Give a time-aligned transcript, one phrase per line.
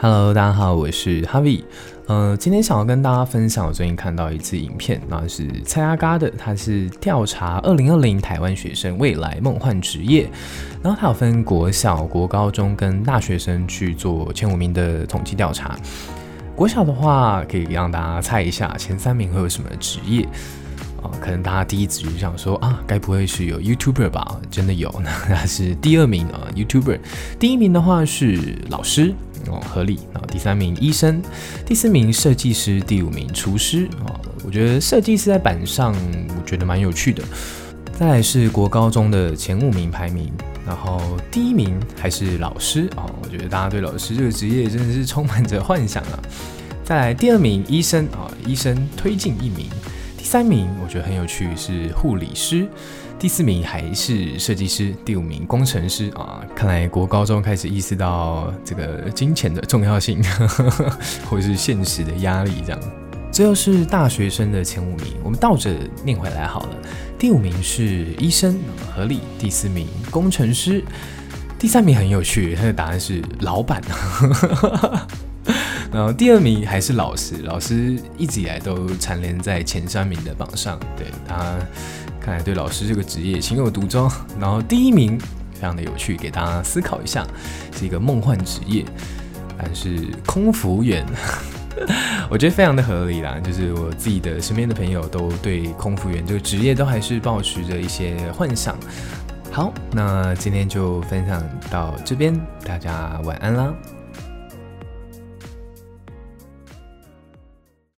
[0.00, 1.64] Hello，大家好，我是 Harvie。
[2.06, 10.30] 呃，今天想要跟大家分享我最近看到一支影片，那是蔡阿嘎的，他是调查二零二零台湾学生未来梦幻职业，
[10.84, 15.76] 然后他有分国小、国高中跟大学生去做前五名的统计调查。
[16.54, 20.22] 国小的话，可以让大家猜一下前三名会有什么职业
[21.02, 21.10] 啊？
[21.20, 24.40] 可能大家第一直觉想说啊，该不会是有 YouTuber 吧？
[24.48, 24.94] 真的有，
[25.28, 27.00] 那是第二名啊，YouTuber。
[27.40, 29.12] 第一名的话是老师。
[29.46, 30.00] 哦，合理。
[30.12, 31.22] 然后第三名医生，
[31.64, 33.88] 第四名设计师，第五名厨师。
[34.04, 35.94] 哦，我觉得设计师在板上，
[36.36, 37.22] 我觉得蛮有趣的。
[37.98, 40.32] 再来是国高中的前五名排名，
[40.64, 42.88] 然后第一名还是老师。
[42.96, 46.18] 哦，我觉得大家对老师这个职业真的是充满着幻想啊。
[46.84, 49.66] 再来第二名医生啊，医生推进一名。
[50.28, 52.68] 三名我觉得很有趣是护理师。
[53.18, 56.44] 第四名还是设计师，第五名工程师啊！
[56.54, 60.22] 看来国高中开始意识到这个金钱的重要性，
[61.30, 62.80] 或者是现实的压力这样。
[63.32, 66.76] 最后是大学生的前五名，我们倒着念回来好了。
[67.18, 68.60] 第五名是医生，
[68.94, 70.84] 合理；第四名工程师，
[71.58, 73.80] 第三名很有趣，他的答案是老板。
[75.98, 81.56] 然后第二名还是老师，老师一直以来都蝉联在前三名的榜上，对他。
[82.20, 87.26] 看来对老师这个职业情有独钟，然后第一名非常的有趣，给大家思考一下，
[87.72, 88.84] 是一个梦幻职业，
[89.56, 91.04] 但是空服员，
[92.30, 93.40] 我觉得非常的合理啦。
[93.42, 98.76] 就是我自己的身边的朋友都对空服员这个职业都还是抱持着一些幻想。
[99.50, 103.72] 好，那今天就分享到这边，大家晚安啦。